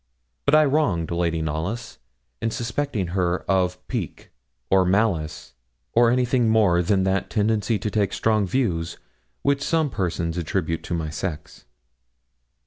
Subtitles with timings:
[0.47, 1.99] But I wronged Lady Knollys
[2.41, 4.31] in suspecting her of pique,
[4.71, 5.53] or malice,
[5.93, 8.97] or anything more than that tendency to take strong views
[9.43, 11.65] which some persons attribute to my sex.